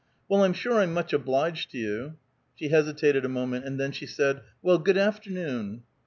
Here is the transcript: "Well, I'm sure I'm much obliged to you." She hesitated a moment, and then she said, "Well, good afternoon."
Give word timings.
"Well, 0.27 0.43
I'm 0.43 0.53
sure 0.53 0.79
I'm 0.81 0.95
much 0.95 1.13
obliged 1.13 1.69
to 1.73 1.77
you." 1.77 2.17
She 2.55 2.69
hesitated 2.69 3.23
a 3.23 3.29
moment, 3.29 3.65
and 3.65 3.79
then 3.79 3.91
she 3.91 4.07
said, 4.07 4.41
"Well, 4.63 4.79
good 4.79 4.97
afternoon." 4.97 5.83